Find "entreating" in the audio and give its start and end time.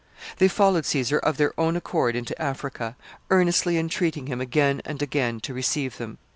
3.77-4.25